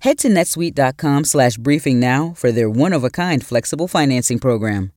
Head 0.00 0.16
to 0.20 0.28
netsuite.com 0.28 1.24
slash 1.24 1.58
briefing 1.58 2.00
now 2.00 2.32
for 2.34 2.50
their 2.50 2.70
one 2.70 2.94
of 2.94 3.04
a 3.04 3.10
kind 3.10 3.44
flexible 3.44 3.86
financing 3.86 4.38
program. 4.38 4.92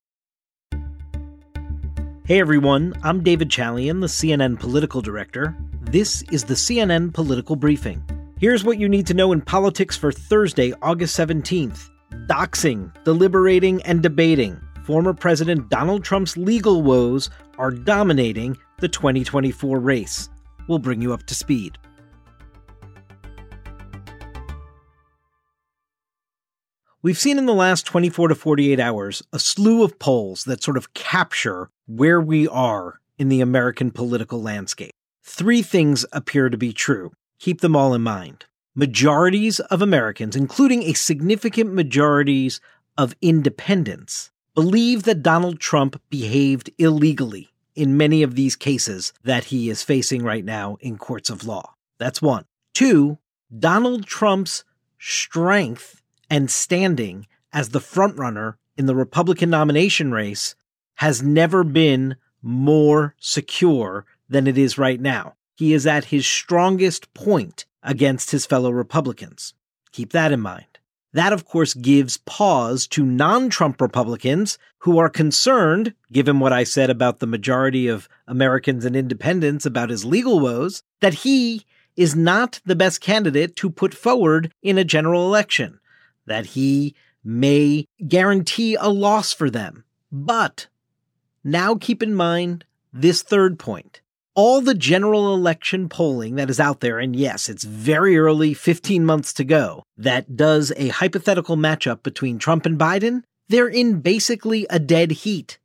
Hey 2.26 2.40
everyone, 2.40 2.94
I'm 3.04 3.22
David 3.22 3.50
Chalian, 3.50 4.00
the 4.00 4.08
CNN 4.08 4.58
political 4.58 5.02
director. 5.02 5.58
This 5.82 6.24
is 6.32 6.46
the 6.46 6.54
CNN 6.54 7.14
Political 7.14 7.58
Briefing. 7.58 8.02
Here's 8.40 8.64
what 8.64 8.80
you 8.80 8.88
need 8.88 9.06
to 9.08 9.14
know 9.14 9.34
in 9.34 9.42
politics 9.42 9.98
for 9.98 10.14
Thursday, 10.14 10.74
August 10.82 11.20
17th 11.20 11.90
doxing, 12.28 12.94
deliberating, 13.04 13.82
and 13.84 14.02
debating. 14.02 14.58
Former 14.86 15.14
President 15.14 15.70
Donald 15.70 16.06
Trump's 16.06 16.38
legal 16.38 16.82
woes 16.82 17.30
are 17.58 17.72
dominating 17.72 18.56
the 18.80 18.88
2024 18.88 19.80
race. 19.80 20.30
We'll 20.70 20.80
bring 20.80 21.02
you 21.02 21.12
up 21.12 21.26
to 21.26 21.36
speed. 21.36 21.78
We've 27.04 27.20
seen 27.20 27.38
in 27.38 27.48
the 27.48 27.54
last 27.54 27.86
24 27.86 28.30
to 28.30 28.36
48 28.36 28.80
hours 28.80 29.22
a 29.34 29.38
slew 29.38 29.84
of 29.84 30.00
polls 30.00 30.46
that 30.46 30.64
sort 30.64 30.78
of 30.78 30.94
capture 30.94 31.70
where 31.86 32.22
we 32.22 32.48
are 32.48 33.02
in 33.18 33.28
the 33.28 33.42
American 33.42 33.92
political 33.92 34.42
landscape. 34.42 34.94
Three 35.22 35.62
things 35.62 36.06
appear 36.14 36.48
to 36.48 36.58
be 36.58 36.72
true. 36.72 37.12
Keep 37.40 37.60
them 37.60 37.76
all 37.76 37.94
in 37.94 38.04
mind. 38.04 38.46
Majorities 38.74 39.60
of 39.60 39.82
Americans, 39.82 40.38
including 40.38 40.84
a 40.84 40.94
significant 40.94 41.74
majorities 41.74 42.62
of 42.98 43.18
independents, 43.22 44.32
believe 44.56 45.04
that 45.04 45.22
Donald 45.22 45.60
Trump 45.60 46.02
behaved 46.10 46.70
illegally 46.78 47.50
in 47.76 47.98
many 47.98 48.24
of 48.24 48.36
these 48.36 48.56
cases 48.56 49.12
that 49.26 49.44
he 49.46 49.70
is 49.70 49.84
facing 49.84 50.24
right 50.24 50.46
now 50.46 50.78
in 50.80 50.98
courts 50.98 51.30
of 51.30 51.46
law. 51.46 51.74
That's 51.98 52.22
one. 52.22 52.46
Two, 52.74 53.18
Donald 53.60 54.06
Trump's 54.06 54.64
strength 54.98 56.00
and 56.34 56.50
standing 56.50 57.28
as 57.52 57.70
the 57.70 57.80
frontrunner 57.80 58.56
in 58.76 58.88
the 58.88 58.96
Republican 58.96 59.52
nomination 59.52 60.12
race 60.12 60.56
has 60.96 61.22
never 61.22 61.64
been 61.64 62.16
more 62.42 63.14
secure 63.20 64.04
than 64.28 64.48
it 64.48 64.58
is 64.58 64.76
right 64.76 65.00
now. 65.00 65.36
He 65.54 65.76
is 65.76 65.86
at 65.86 66.06
his 66.06 66.26
strongest 66.26 67.14
point 67.14 67.68
against 67.84 68.32
his 68.32 68.48
fellow 68.48 68.72
Republicans. 68.72 69.54
Keep 69.92 70.12
that 70.14 70.32
in 70.32 70.40
mind. 70.40 70.80
That, 71.14 71.34
of 71.34 71.46
course, 71.46 71.76
gives 71.76 72.18
pause 72.18 72.88
to 72.88 73.06
non 73.06 73.52
Trump 73.52 73.80
Republicans 73.80 74.58
who 74.80 74.98
are 74.98 75.10
concerned, 75.10 75.94
given 76.12 76.40
what 76.40 76.52
I 76.52 76.64
said 76.64 76.90
about 76.90 77.20
the 77.20 77.28
majority 77.28 77.88
of 77.88 78.10
Americans 78.28 78.86
and 78.86 78.96
independents 78.96 79.68
about 79.68 79.92
his 79.92 80.04
legal 80.04 80.40
woes, 80.40 80.82
that 81.00 81.14
he 81.14 81.64
is 81.96 82.16
not 82.16 82.60
the 82.66 82.76
best 82.76 83.02
candidate 83.02 83.56
to 83.58 83.70
put 83.70 83.94
forward 83.94 84.52
in 84.64 84.80
a 84.80 84.84
general 84.84 85.28
election 85.28 85.80
that 86.26 86.48
he 86.48 86.96
may 87.24 87.88
guarantee 88.08 88.76
a 88.76 88.90
loss 88.90 89.34
for 89.34 89.50
them. 89.50 89.84
But 90.12 90.68
now 91.44 91.76
keep 91.76 92.04
in 92.04 92.14
mind 92.14 92.66
this 92.92 93.22
third 93.22 93.58
point. 93.60 94.02
All 94.36 94.62
the 94.62 94.74
general 94.74 95.36
election 95.36 95.90
polling 95.90 96.36
that 96.36 96.50
is 96.50 96.60
out 96.60 96.80
there, 96.80 97.00
and 97.00 97.16
yes, 97.16 97.50
it's 97.50 97.64
very 97.64 98.18
early, 98.18 98.54
15 98.54 99.06
months 99.06 99.32
to 99.34 99.44
go, 99.44 99.84
that 99.98 100.36
does 100.36 100.74
a 100.76 100.88
hypothetical 100.90 101.56
matchup 101.56 102.02
between 102.02 102.40
Trump 102.40 102.66
and 102.66 102.80
Biden, 102.80 103.24
they're 103.48 103.68
in 103.68 104.00
basically 104.00 104.66
a 104.70 104.80
dead 104.80 105.12
heat. 105.12 105.60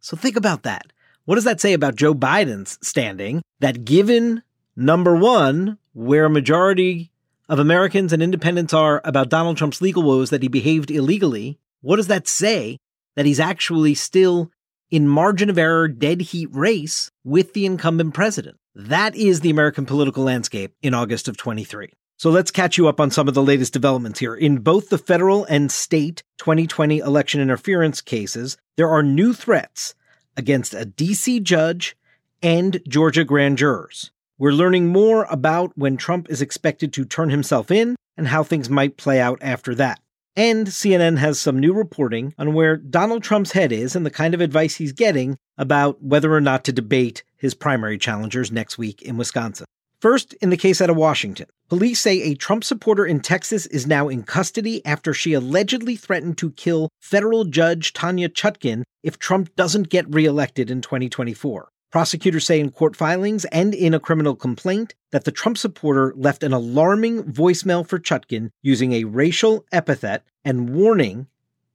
So 0.00 0.16
think 0.16 0.36
about 0.36 0.62
that. 0.64 0.92
What 1.24 1.36
does 1.36 1.44
that 1.44 1.60
say 1.60 1.72
about 1.72 1.96
Joe 1.96 2.14
Biden's 2.14 2.78
standing? 2.86 3.42
That 3.60 3.84
given 3.84 4.42
number 4.76 5.16
one, 5.16 5.78
where 5.94 6.24
a 6.24 6.30
majority 6.30 7.11
of 7.48 7.58
Americans 7.58 8.12
and 8.12 8.22
independents 8.22 8.72
are 8.72 9.00
about 9.04 9.28
Donald 9.28 9.56
Trump's 9.56 9.80
legal 9.80 10.02
woes 10.02 10.30
that 10.30 10.42
he 10.42 10.48
behaved 10.48 10.90
illegally, 10.90 11.58
what 11.80 11.96
does 11.96 12.06
that 12.06 12.28
say? 12.28 12.78
That 13.16 13.26
he's 13.26 13.40
actually 13.40 13.94
still 13.94 14.50
in 14.90 15.08
margin 15.08 15.50
of 15.50 15.58
error, 15.58 15.88
dead 15.88 16.20
heat 16.20 16.48
race 16.52 17.10
with 17.24 17.52
the 17.52 17.66
incumbent 17.66 18.14
president. 18.14 18.58
That 18.74 19.14
is 19.16 19.40
the 19.40 19.50
American 19.50 19.86
political 19.86 20.24
landscape 20.24 20.74
in 20.82 20.94
August 20.94 21.28
of 21.28 21.36
23. 21.36 21.92
So 22.16 22.30
let's 22.30 22.50
catch 22.50 22.78
you 22.78 22.88
up 22.88 23.00
on 23.00 23.10
some 23.10 23.26
of 23.26 23.34
the 23.34 23.42
latest 23.42 23.72
developments 23.72 24.20
here. 24.20 24.34
In 24.34 24.58
both 24.58 24.90
the 24.90 24.98
federal 24.98 25.44
and 25.46 25.72
state 25.72 26.22
2020 26.38 26.98
election 26.98 27.40
interference 27.40 28.00
cases, 28.00 28.56
there 28.76 28.88
are 28.88 29.02
new 29.02 29.32
threats 29.32 29.94
against 30.36 30.72
a 30.72 30.86
DC 30.86 31.42
judge 31.42 31.96
and 32.40 32.80
Georgia 32.86 33.24
grand 33.24 33.58
jurors. 33.58 34.12
We're 34.42 34.50
learning 34.50 34.88
more 34.88 35.24
about 35.30 35.70
when 35.78 35.96
Trump 35.96 36.28
is 36.28 36.42
expected 36.42 36.92
to 36.94 37.04
turn 37.04 37.30
himself 37.30 37.70
in 37.70 37.94
and 38.16 38.26
how 38.26 38.42
things 38.42 38.68
might 38.68 38.96
play 38.96 39.20
out 39.20 39.38
after 39.40 39.72
that. 39.76 40.00
And 40.34 40.66
CNN 40.66 41.18
has 41.18 41.38
some 41.38 41.60
new 41.60 41.72
reporting 41.72 42.34
on 42.36 42.52
where 42.52 42.76
Donald 42.76 43.22
Trump's 43.22 43.52
head 43.52 43.70
is 43.70 43.94
and 43.94 44.04
the 44.04 44.10
kind 44.10 44.34
of 44.34 44.40
advice 44.40 44.74
he's 44.74 44.92
getting 44.92 45.38
about 45.56 46.02
whether 46.02 46.34
or 46.34 46.40
not 46.40 46.64
to 46.64 46.72
debate 46.72 47.22
his 47.36 47.54
primary 47.54 47.96
challengers 47.96 48.50
next 48.50 48.76
week 48.78 49.00
in 49.00 49.16
Wisconsin. 49.16 49.64
First, 50.00 50.34
in 50.42 50.50
the 50.50 50.56
case 50.56 50.80
out 50.80 50.90
of 50.90 50.96
Washington, 50.96 51.46
police 51.68 52.00
say 52.00 52.20
a 52.22 52.34
Trump 52.34 52.64
supporter 52.64 53.06
in 53.06 53.20
Texas 53.20 53.66
is 53.66 53.86
now 53.86 54.08
in 54.08 54.24
custody 54.24 54.84
after 54.84 55.14
she 55.14 55.34
allegedly 55.34 55.94
threatened 55.94 56.36
to 56.38 56.50
kill 56.50 56.88
federal 56.98 57.44
judge 57.44 57.92
Tanya 57.92 58.28
Chutkan 58.28 58.82
if 59.04 59.20
Trump 59.20 59.54
doesn't 59.54 59.88
get 59.88 60.12
reelected 60.12 60.68
in 60.68 60.80
2024. 60.80 61.68
Prosecutors 61.92 62.46
say 62.46 62.58
in 62.58 62.70
court 62.70 62.96
filings 62.96 63.44
and 63.46 63.74
in 63.74 63.92
a 63.92 64.00
criminal 64.00 64.34
complaint 64.34 64.94
that 65.10 65.24
the 65.24 65.30
Trump 65.30 65.58
supporter 65.58 66.14
left 66.16 66.42
an 66.42 66.54
alarming 66.54 67.22
voicemail 67.24 67.86
for 67.86 67.98
Chutkan 67.98 68.50
using 68.62 68.94
a 68.94 69.04
racial 69.04 69.66
epithet 69.72 70.24
and 70.42 70.70
warning 70.70 71.26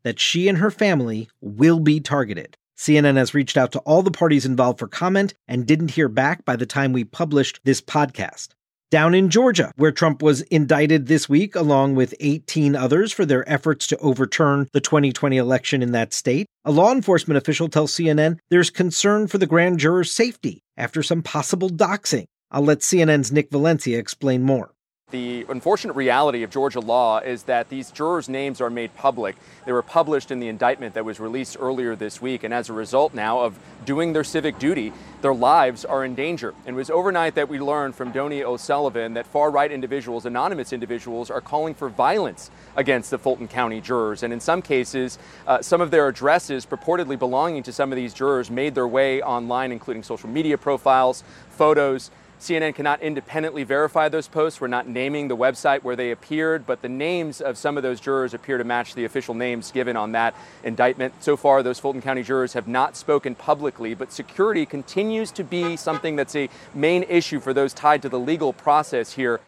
that 0.01 0.19
she 0.19 0.47
and 0.47 0.57
her 0.57 0.71
family 0.71 1.29
will 1.39 1.79
be 1.79 1.99
targeted. 1.99 2.57
CNN 2.75 3.15
has 3.15 3.35
reached 3.35 3.57
out 3.57 3.71
to 3.73 3.79
all 3.79 4.01
the 4.01 4.09
parties 4.09 4.45
involved 4.45 4.79
for 4.79 4.87
comment 4.87 5.35
and 5.47 5.67
didn't 5.67 5.91
hear 5.91 6.09
back 6.09 6.43
by 6.45 6.55
the 6.55 6.65
time 6.65 6.93
we 6.93 7.03
published 7.03 7.59
this 7.63 7.79
podcast 7.79 8.49
down 8.89 9.13
in 9.13 9.29
Georgia, 9.29 9.71
where 9.75 9.91
Trump 9.91 10.21
was 10.21 10.41
indicted 10.43 11.07
this 11.07 11.27
week 11.27 11.55
along 11.55 11.95
with 11.95 12.15
18 12.19 12.75
others 12.75 13.11
for 13.11 13.25
their 13.25 13.47
efforts 13.49 13.87
to 13.87 13.97
overturn 13.97 14.67
the 14.73 14.81
2020 14.81 15.37
election 15.37 15.81
in 15.81 15.91
that 15.91 16.13
state. 16.13 16.47
A 16.65 16.71
law 16.71 16.91
enforcement 16.91 17.37
official 17.37 17.67
tells 17.67 17.93
CNN 17.93 18.39
there's 18.49 18.69
concern 18.69 19.27
for 19.27 19.37
the 19.37 19.47
grand 19.47 19.79
juror's 19.79 20.11
safety 20.11 20.61
after 20.77 21.03
some 21.03 21.21
possible 21.21 21.69
doxing. 21.69 22.25
I'll 22.51 22.61
let 22.61 22.79
CNN's 22.79 23.31
Nick 23.31 23.51
Valencia 23.51 23.99
explain 23.99 24.43
more. 24.43 24.71
The 25.09 25.45
unfortunate 25.47 25.93
reality 25.93 26.43
of 26.43 26.49
Georgia 26.49 26.81
law 26.81 27.19
is 27.19 27.43
that 27.43 27.69
these 27.69 27.91
jurors' 27.91 28.27
names 28.27 28.59
are 28.59 28.69
made 28.69 28.93
public. 28.93 29.37
They 29.65 29.71
were 29.71 29.81
published 29.81 30.31
in 30.31 30.41
the 30.41 30.49
indictment 30.49 30.95
that 30.95 31.05
was 31.05 31.17
released 31.17 31.55
earlier 31.57 31.95
this 31.95 32.21
week, 32.21 32.43
and 32.43 32.53
as 32.53 32.67
a 32.67 32.73
result 32.73 33.13
now 33.13 33.39
of 33.39 33.57
doing 33.85 34.11
their 34.11 34.25
civic 34.25 34.59
duty, 34.59 34.91
their 35.21 35.33
lives 35.33 35.85
are 35.85 36.03
in 36.03 36.13
danger. 36.13 36.53
And 36.65 36.75
it 36.75 36.77
was 36.77 36.89
overnight 36.89 37.35
that 37.35 37.47
we 37.47 37.57
learned 37.57 37.95
from 37.95 38.11
Donie 38.11 38.43
O'Sullivan 38.43 39.13
that 39.13 39.25
far 39.25 39.49
right 39.49 39.71
individuals, 39.71 40.25
anonymous 40.25 40.73
individuals, 40.73 41.31
are 41.31 41.39
calling 41.39 41.73
for 41.73 41.87
violence 41.87 42.51
against 42.75 43.09
the 43.09 43.17
Fulton 43.17 43.47
County 43.47 43.79
jurors. 43.79 44.23
And 44.23 44.33
in 44.33 44.41
some 44.41 44.61
cases, 44.61 45.19
uh, 45.47 45.61
some 45.61 45.79
of 45.79 45.89
their 45.89 46.09
addresses 46.09 46.65
purportedly 46.65 47.17
belonging 47.17 47.63
to 47.63 47.71
some 47.71 47.93
of 47.93 47.95
these 47.95 48.13
jurors 48.13 48.51
made 48.51 48.75
their 48.75 48.89
way 48.89 49.21
online, 49.21 49.71
including 49.71 50.03
social 50.03 50.27
media 50.27 50.57
profiles, 50.57 51.23
photos. 51.51 52.11
CNN 52.39 52.75
cannot 52.75 53.01
independently 53.01 53.63
verify 53.63 54.09
those 54.09 54.27
posts. 54.27 54.61
We're 54.61 54.67
not 54.67 54.87
naming 54.87 55.27
the 55.27 55.35
website 55.35 55.83
where 55.83 55.95
they 55.95 56.11
appeared, 56.11 56.67
but 56.67 56.81
the 56.81 56.89
names 56.89 57.41
of 57.41 57.57
some 57.57 57.77
of 57.77 57.83
those 57.83 57.99
jurors 57.99 58.33
appear 58.33 58.57
to 58.59 58.63
match 58.63 58.93
the 58.93 59.05
official 59.05 59.33
names 59.33 59.71
given 59.71 59.97
on 59.97 60.11
that 60.11 60.35
indictment. 60.63 61.15
So 61.23 61.35
far, 61.35 61.63
those 61.63 61.79
Fulton 61.79 62.01
County 62.01 62.21
jurors 62.21 62.53
have 62.53 62.67
not 62.67 62.95
spoken 62.95 63.33
publicly, 63.33 63.95
but 63.95 64.13
security 64.13 64.65
continues 64.65 65.31
to 65.31 65.43
be 65.43 65.75
something 65.77 66.15
that's 66.15 66.35
a 66.35 66.49
main 66.75 67.03
issue 67.03 67.39
for 67.39 67.53
those 67.53 67.73
tied 67.73 68.03
to 68.03 68.09
the 68.09 68.19
legal 68.19 68.53
process 68.53 69.13
here. 69.13 69.39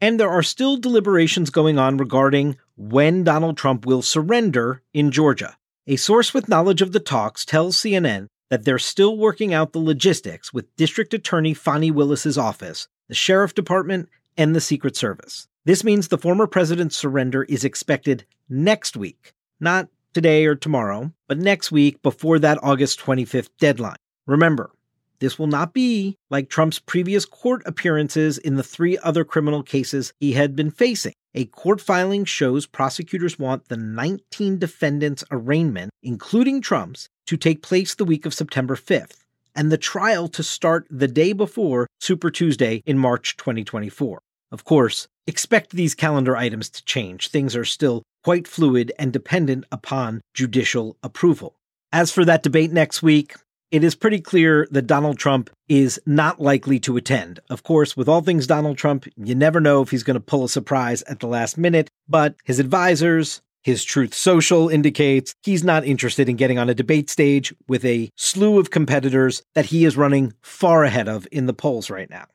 And 0.00 0.18
there 0.18 0.30
are 0.30 0.42
still 0.42 0.76
deliberations 0.76 1.50
going 1.50 1.78
on 1.78 1.96
regarding 1.96 2.56
when 2.76 3.24
Donald 3.24 3.56
Trump 3.56 3.84
will 3.84 4.02
surrender 4.02 4.82
in 4.94 5.10
Georgia. 5.10 5.56
A 5.86 5.96
source 5.96 6.32
with 6.32 6.48
knowledge 6.48 6.82
of 6.82 6.92
the 6.92 7.00
talks 7.00 7.44
tells 7.44 7.76
CNN 7.76 8.28
that 8.50 8.64
they're 8.64 8.78
still 8.78 9.16
working 9.16 9.52
out 9.52 9.72
the 9.72 9.78
logistics 9.78 10.52
with 10.52 10.74
District 10.76 11.12
Attorney 11.14 11.54
Fani 11.54 11.90
Willis's 11.90 12.38
office, 12.38 12.88
the 13.08 13.14
Sheriff 13.14 13.54
Department, 13.54 14.08
and 14.36 14.54
the 14.54 14.60
Secret 14.60 14.96
Service. 14.96 15.48
This 15.64 15.84
means 15.84 16.08
the 16.08 16.18
former 16.18 16.46
president's 16.46 16.96
surrender 16.96 17.44
is 17.44 17.64
expected 17.64 18.24
next 18.48 18.96
week, 18.96 19.34
not 19.60 19.88
today 20.14 20.46
or 20.46 20.54
tomorrow, 20.54 21.12
but 21.26 21.38
next 21.38 21.70
week 21.70 22.02
before 22.02 22.38
that 22.38 22.58
August 22.62 23.00
25th 23.00 23.50
deadline. 23.58 23.96
Remember, 24.26 24.70
this 25.20 25.38
will 25.38 25.46
not 25.46 25.72
be 25.72 26.16
like 26.30 26.48
Trump's 26.48 26.78
previous 26.78 27.24
court 27.24 27.62
appearances 27.66 28.38
in 28.38 28.56
the 28.56 28.62
three 28.62 28.96
other 28.98 29.24
criminal 29.24 29.62
cases 29.62 30.12
he 30.20 30.32
had 30.32 30.54
been 30.54 30.70
facing. 30.70 31.12
A 31.34 31.46
court 31.46 31.80
filing 31.80 32.24
shows 32.24 32.66
prosecutors 32.66 33.38
want 33.38 33.68
the 33.68 33.76
19 33.76 34.58
defendants' 34.58 35.24
arraignment, 35.30 35.90
including 36.02 36.60
Trump's, 36.60 37.08
to 37.26 37.36
take 37.36 37.62
place 37.62 37.94
the 37.94 38.04
week 38.04 38.26
of 38.26 38.34
September 38.34 38.76
5th, 38.76 39.24
and 39.54 39.70
the 39.70 39.78
trial 39.78 40.28
to 40.28 40.42
start 40.42 40.86
the 40.90 41.08
day 41.08 41.32
before 41.32 41.86
Super 42.00 42.30
Tuesday 42.30 42.82
in 42.86 42.98
March 42.98 43.36
2024. 43.36 44.20
Of 44.50 44.64
course, 44.64 45.08
expect 45.26 45.72
these 45.72 45.94
calendar 45.94 46.36
items 46.36 46.70
to 46.70 46.84
change. 46.84 47.28
Things 47.28 47.54
are 47.54 47.64
still 47.64 48.02
quite 48.24 48.48
fluid 48.48 48.92
and 48.98 49.12
dependent 49.12 49.64
upon 49.70 50.22
judicial 50.32 50.96
approval. 51.02 51.56
As 51.92 52.10
for 52.10 52.24
that 52.24 52.42
debate 52.42 52.72
next 52.72 53.02
week, 53.02 53.34
it 53.70 53.84
is 53.84 53.94
pretty 53.94 54.20
clear 54.20 54.66
that 54.70 54.86
Donald 54.86 55.18
Trump 55.18 55.50
is 55.68 56.00
not 56.06 56.40
likely 56.40 56.78
to 56.80 56.96
attend. 56.96 57.40
Of 57.50 57.62
course, 57.62 57.96
with 57.96 58.08
all 58.08 58.22
things 58.22 58.46
Donald 58.46 58.78
Trump, 58.78 59.06
you 59.16 59.34
never 59.34 59.60
know 59.60 59.82
if 59.82 59.90
he's 59.90 60.02
going 60.02 60.14
to 60.14 60.20
pull 60.20 60.44
a 60.44 60.48
surprise 60.48 61.02
at 61.02 61.20
the 61.20 61.26
last 61.26 61.58
minute, 61.58 61.90
but 62.08 62.34
his 62.44 62.58
advisors, 62.58 63.42
his 63.62 63.84
Truth 63.84 64.14
Social 64.14 64.68
indicates 64.68 65.34
he's 65.42 65.62
not 65.62 65.84
interested 65.84 66.28
in 66.28 66.36
getting 66.36 66.58
on 66.58 66.70
a 66.70 66.74
debate 66.74 67.10
stage 67.10 67.52
with 67.68 67.84
a 67.84 68.10
slew 68.16 68.58
of 68.58 68.70
competitors 68.70 69.42
that 69.54 69.66
he 69.66 69.84
is 69.84 69.96
running 69.96 70.32
far 70.40 70.84
ahead 70.84 71.08
of 71.08 71.28
in 71.30 71.46
the 71.46 71.52
polls 71.52 71.90
right 71.90 72.08
now. 72.08 72.26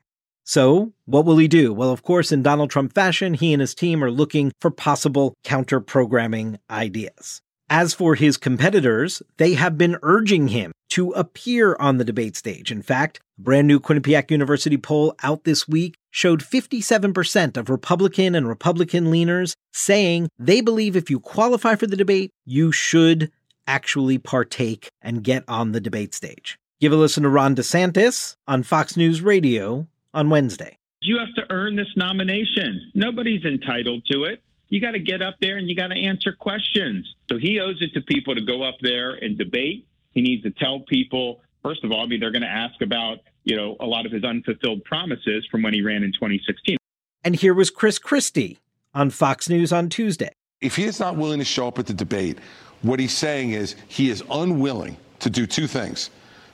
So, 0.46 0.92
what 1.06 1.24
will 1.24 1.38
he 1.38 1.48
do? 1.48 1.72
Well, 1.72 1.90
of 1.90 2.02
course, 2.02 2.30
in 2.30 2.42
Donald 2.42 2.70
Trump 2.70 2.94
fashion, 2.94 3.32
he 3.32 3.54
and 3.54 3.62
his 3.62 3.74
team 3.74 4.04
are 4.04 4.10
looking 4.10 4.52
for 4.60 4.70
possible 4.70 5.34
counter 5.42 5.80
programming 5.80 6.58
ideas. 6.70 7.40
As 7.76 7.92
for 7.92 8.14
his 8.14 8.36
competitors, 8.36 9.20
they 9.36 9.54
have 9.54 9.76
been 9.76 9.98
urging 10.02 10.46
him 10.46 10.70
to 10.90 11.10
appear 11.10 11.74
on 11.80 11.98
the 11.98 12.04
debate 12.04 12.36
stage. 12.36 12.70
In 12.70 12.82
fact, 12.82 13.18
a 13.36 13.42
brand 13.42 13.66
new 13.66 13.80
Quinnipiac 13.80 14.30
University 14.30 14.76
poll 14.76 15.16
out 15.24 15.42
this 15.42 15.66
week 15.66 15.96
showed 16.12 16.38
57% 16.38 17.56
of 17.56 17.68
Republican 17.68 18.36
and 18.36 18.46
Republican 18.46 19.06
leaners 19.06 19.56
saying 19.72 20.28
they 20.38 20.60
believe 20.60 20.94
if 20.94 21.10
you 21.10 21.18
qualify 21.18 21.74
for 21.74 21.88
the 21.88 21.96
debate, 21.96 22.30
you 22.44 22.70
should 22.70 23.32
actually 23.66 24.18
partake 24.18 24.88
and 25.02 25.24
get 25.24 25.42
on 25.48 25.72
the 25.72 25.80
debate 25.80 26.14
stage. 26.14 26.56
Give 26.80 26.92
a 26.92 26.96
listen 26.96 27.24
to 27.24 27.28
Ron 27.28 27.56
DeSantis 27.56 28.36
on 28.46 28.62
Fox 28.62 28.96
News 28.96 29.20
Radio 29.20 29.88
on 30.12 30.30
Wednesday. 30.30 30.78
You 31.00 31.18
have 31.18 31.34
to 31.34 31.52
earn 31.52 31.74
this 31.74 31.92
nomination. 31.96 32.92
Nobody's 32.94 33.44
entitled 33.44 34.04
to 34.12 34.22
it. 34.22 34.44
You 34.68 34.80
got 34.80 34.92
to 34.92 34.98
get 34.98 35.22
up 35.22 35.36
there 35.40 35.56
and 35.56 35.68
you 35.68 35.76
got 35.76 35.88
to 35.88 35.96
answer 35.96 36.32
questions. 36.32 37.14
So 37.28 37.38
he 37.38 37.60
owes 37.60 37.80
it 37.80 37.92
to 37.94 38.00
people 38.00 38.34
to 38.34 38.40
go 38.40 38.62
up 38.62 38.76
there 38.80 39.14
and 39.14 39.36
debate. 39.36 39.86
He 40.10 40.22
needs 40.22 40.42
to 40.44 40.50
tell 40.50 40.80
people, 40.80 41.42
first 41.62 41.84
of 41.84 41.92
all, 41.92 42.02
I 42.02 42.06
mean, 42.06 42.20
they're 42.20 42.30
going 42.30 42.42
to 42.42 42.48
ask 42.48 42.80
about, 42.80 43.18
you 43.44 43.56
know, 43.56 43.76
a 43.80 43.86
lot 43.86 44.06
of 44.06 44.12
his 44.12 44.24
unfulfilled 44.24 44.84
promises 44.84 45.46
from 45.50 45.62
when 45.62 45.74
he 45.74 45.82
ran 45.82 46.02
in 46.02 46.12
2016. 46.12 46.76
And 47.22 47.36
here 47.36 47.54
was 47.54 47.70
Chris 47.70 47.98
Christie 47.98 48.58
on 48.94 49.10
Fox 49.10 49.48
News 49.48 49.72
on 49.72 49.88
Tuesday. 49.88 50.30
If 50.60 50.76
he 50.76 50.84
is 50.84 51.00
not 51.00 51.16
willing 51.16 51.40
to 51.40 51.44
show 51.44 51.68
up 51.68 51.78
at 51.78 51.86
the 51.86 51.94
debate, 51.94 52.38
what 52.82 53.00
he's 53.00 53.16
saying 53.16 53.52
is 53.52 53.76
he 53.88 54.10
is 54.10 54.22
unwilling 54.30 54.96
to 55.20 55.30
do 55.30 55.46
two 55.46 55.66
things 55.66 56.10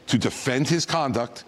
to 0.07 0.19
defend 0.19 0.69
his 0.69 0.87
conduct 0.87 1.45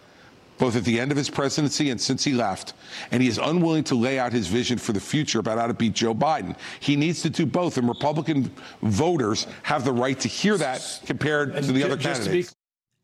both 0.63 0.77
at 0.77 0.85
the 0.85 1.01
end 1.01 1.11
of 1.11 1.17
his 1.17 1.29
presidency 1.29 1.91
and 1.91 2.01
since 2.01 2.23
he 2.23 2.35
left, 2.35 2.75
and 3.11 3.21
he 3.21 3.29
is 3.29 3.37
unwilling 3.37 3.83
to 3.83 3.97
lay 3.97 4.21
out 4.21 4.33
his 4.33 4.47
vision 4.47 4.79
for 4.79 4.93
the 4.93 5.01
future 5.01 5.41
about 5.41 5.59
how 5.59 5.67
to 5.67 5.75
beat 5.75 5.93
Joe 5.93 6.15
Biden. 6.15 6.57
He 6.79 6.95
needs 6.95 7.21
to 7.23 7.31
do 7.31 7.47
both, 7.47 7.79
and 7.79 7.89
Republican 7.89 8.49
voters 8.81 9.49
have 9.65 9.85
the 9.85 9.93
right 9.93 10.21
to 10.21 10.29
hear 10.29 10.57
that 10.57 11.01
compared 11.05 11.57
to 11.57 11.73
the 11.73 11.83
other 11.83 11.97
candidates. 11.97 12.55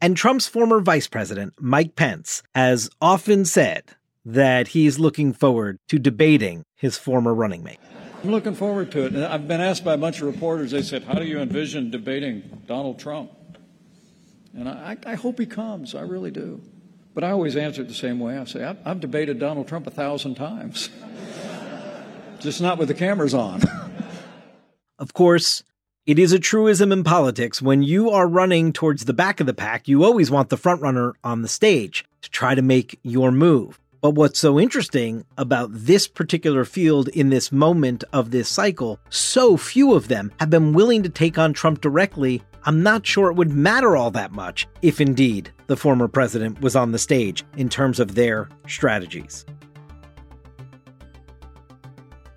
And 0.00 0.16
Trump's 0.16 0.46
former 0.46 0.78
vice 0.78 1.08
president, 1.08 1.54
Mike 1.58 1.96
Pence, 1.96 2.44
has 2.54 2.90
often 3.00 3.44
said 3.44 3.82
that 4.24 4.68
he's 4.68 5.00
looking 5.00 5.32
forward 5.32 5.80
to 5.88 5.98
debating 5.98 6.62
his 6.76 6.96
former 6.96 7.34
running 7.34 7.64
mate. 7.64 7.80
I'm 8.22 8.30
looking 8.30 8.54
forward 8.54 8.92
to 8.92 9.06
it. 9.06 9.14
And 9.14 9.24
I've 9.24 9.48
been 9.48 9.60
asked 9.60 9.84
by 9.84 9.94
a 9.94 9.98
bunch 9.98 10.20
of 10.20 10.32
reporters, 10.32 10.70
they 10.70 10.82
said, 10.82 11.02
How 11.02 11.14
do 11.14 11.24
you 11.24 11.40
envision 11.40 11.90
debating 11.90 12.62
Donald 12.68 13.00
Trump? 13.00 13.32
And 14.54 14.68
I, 14.68 14.96
I 15.04 15.16
hope 15.16 15.40
he 15.40 15.46
comes. 15.46 15.96
I 15.96 16.02
really 16.02 16.30
do. 16.30 16.62
But 17.18 17.24
I 17.24 17.32
always 17.32 17.56
answer 17.56 17.82
it 17.82 17.88
the 17.88 17.94
same 17.94 18.20
way. 18.20 18.38
I 18.38 18.44
say, 18.44 18.62
I've, 18.62 18.76
I've 18.84 19.00
debated 19.00 19.40
Donald 19.40 19.66
Trump 19.66 19.88
a 19.88 19.90
thousand 19.90 20.36
times, 20.36 20.88
just 22.38 22.60
not 22.60 22.78
with 22.78 22.86
the 22.86 22.94
cameras 22.94 23.34
on. 23.34 23.60
of 25.00 25.14
course, 25.14 25.64
it 26.06 26.20
is 26.20 26.30
a 26.30 26.38
truism 26.38 26.92
in 26.92 27.02
politics. 27.02 27.60
When 27.60 27.82
you 27.82 28.08
are 28.10 28.28
running 28.28 28.72
towards 28.72 29.06
the 29.06 29.12
back 29.12 29.40
of 29.40 29.46
the 29.48 29.52
pack, 29.52 29.88
you 29.88 30.04
always 30.04 30.30
want 30.30 30.48
the 30.48 30.56
front 30.56 30.80
runner 30.80 31.14
on 31.24 31.42
the 31.42 31.48
stage 31.48 32.04
to 32.22 32.30
try 32.30 32.54
to 32.54 32.62
make 32.62 33.00
your 33.02 33.32
move. 33.32 33.80
But 34.00 34.10
what's 34.10 34.38
so 34.38 34.60
interesting 34.60 35.24
about 35.36 35.70
this 35.72 36.06
particular 36.06 36.64
field 36.64 37.08
in 37.08 37.30
this 37.30 37.50
moment 37.50 38.04
of 38.12 38.30
this 38.30 38.48
cycle, 38.48 39.00
so 39.10 39.56
few 39.56 39.94
of 39.94 40.06
them 40.06 40.32
have 40.38 40.50
been 40.50 40.72
willing 40.72 41.02
to 41.02 41.08
take 41.08 41.36
on 41.36 41.52
Trump 41.52 41.80
directly. 41.80 42.42
I'm 42.64 42.82
not 42.82 43.04
sure 43.04 43.28
it 43.28 43.34
would 43.34 43.50
matter 43.50 43.96
all 43.96 44.12
that 44.12 44.30
much 44.30 44.68
if 44.82 45.00
indeed 45.00 45.50
the 45.66 45.76
former 45.76 46.06
president 46.06 46.60
was 46.60 46.76
on 46.76 46.92
the 46.92 46.98
stage 46.98 47.44
in 47.56 47.68
terms 47.68 47.98
of 47.98 48.14
their 48.14 48.48
strategies. 48.68 49.44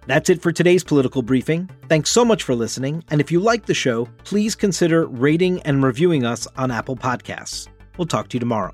That's 0.08 0.32
it 0.32 0.42
for 0.42 0.52
today's 0.52 0.84
political 0.84 1.22
briefing. 1.22 1.70
Thanks 1.88 2.10
so 2.10 2.26
much 2.26 2.42
for 2.42 2.56
listening. 2.56 3.04
And 3.12 3.22
if 3.22 3.32
you 3.32 3.40
like 3.40 3.68
the 3.68 3.76
show, 3.76 4.06
please 4.24 4.56
consider 4.56 5.06
rating 5.06 5.62
and 5.62 5.84
reviewing 5.84 6.26
us 6.26 6.48
on 6.58 6.72
Apple 6.72 6.96
Podcasts. 6.96 7.68
We'll 7.98 8.08
talk 8.08 8.30
to 8.30 8.38
you 8.38 8.40
tomorrow. 8.40 8.74